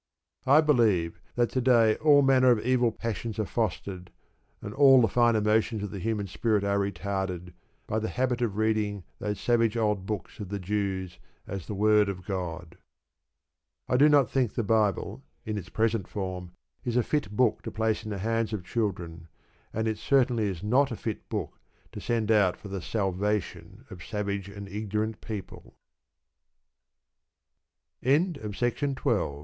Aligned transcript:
I 0.47 0.61
believe 0.61 1.21
that 1.35 1.51
to 1.51 1.61
day 1.61 1.93
all 1.97 2.23
manner 2.23 2.49
of 2.49 2.59
evil 2.65 2.91
passions 2.91 3.37
are 3.37 3.45
fostered, 3.45 4.09
and 4.59 4.73
all 4.73 4.99
the 4.99 5.07
finer 5.07 5.41
motions 5.41 5.83
of 5.83 5.91
the 5.91 5.99
human 5.99 6.25
spirit 6.25 6.63
are 6.63 6.79
retarded, 6.79 7.53
by 7.85 7.99
the 7.99 8.09
habit 8.09 8.41
of 8.41 8.57
reading 8.57 9.03
those 9.19 9.39
savage 9.39 9.77
old 9.77 10.07
books 10.07 10.39
of 10.39 10.49
the 10.49 10.57
Jews 10.57 11.19
as 11.45 11.67
the 11.67 11.75
word 11.75 12.09
of 12.09 12.25
God. 12.25 12.79
I 13.87 13.95
do 13.95 14.09
not 14.09 14.27
think 14.27 14.55
the 14.55 14.63
Bible, 14.63 15.21
in 15.45 15.55
its 15.55 15.69
present 15.69 16.07
form, 16.07 16.51
is 16.83 16.97
a 16.97 17.03
fit 17.03 17.29
book 17.29 17.61
to 17.61 17.71
place 17.71 18.03
in 18.03 18.09
the 18.09 18.17
hands 18.17 18.53
of 18.53 18.63
children, 18.63 19.27
and 19.71 19.87
it 19.87 19.99
certainly 19.99 20.47
is 20.47 20.63
not 20.63 20.91
a 20.91 20.95
fit 20.95 21.29
book 21.29 21.59
to 21.91 22.01
send 22.01 22.31
out 22.31 22.57
for 22.57 22.69
the 22.69 22.81
"salvation" 22.81 23.85
of 23.91 24.03
savage 24.03 24.49
and 24.49 24.67
ignorant 24.67 25.21
people. 25.21 25.75
OUR 28.03 28.13
HEAVENLY 28.13 28.33
FATHER 28.53 28.95
The 28.95 29.01
Rev. 29.13 29.31
T. 29.31 29.39